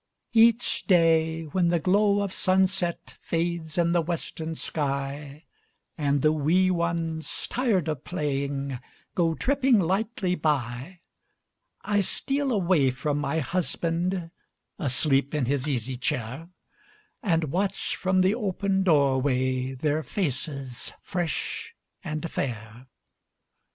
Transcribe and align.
Each 0.33 0.87
day, 0.87 1.43
when 1.43 1.67
the 1.67 1.77
glow 1.77 2.21
of 2.21 2.33
sunset 2.33 3.19
Fades 3.21 3.77
in 3.77 3.91
the 3.91 4.01
western 4.01 4.55
sky, 4.55 5.45
And 5.95 6.23
the 6.23 6.31
wee 6.31 6.71
ones, 6.71 7.45
tired 7.51 7.87
of 7.87 8.03
playing, 8.03 8.79
Go 9.13 9.35
tripping 9.35 9.79
lightly 9.79 10.33
by, 10.33 11.01
I 11.83 12.01
steal 12.01 12.51
away 12.51 12.89
from 12.89 13.19
my 13.19 13.37
husband, 13.41 14.31
Asleep 14.79 15.35
in 15.35 15.45
his 15.45 15.67
easy 15.67 15.97
chair, 15.97 16.49
And 17.21 17.51
watch 17.51 17.95
from 17.95 18.21
the 18.21 18.33
open 18.33 18.81
door 18.81 19.21
way 19.21 19.75
Their 19.75 20.01
faces 20.01 20.93
fresh 21.03 21.75
and 22.03 22.27
fair. 22.31 22.87